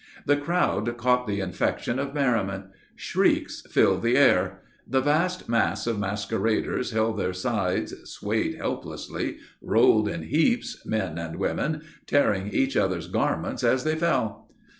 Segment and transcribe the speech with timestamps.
[0.25, 2.65] The crowd caught the infection of merriment.
[2.95, 4.61] Shrieks filled the air.
[4.87, 11.35] The vast mass of masqueraders held their sides, swayed helplessly, rolled in heaps, men and
[11.35, 14.49] women, tearing each other's garments as they fell.